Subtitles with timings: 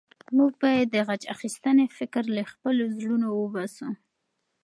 [0.37, 3.89] موږ باید د غچ اخیستنې فکر له خپلو زړونو وباسو.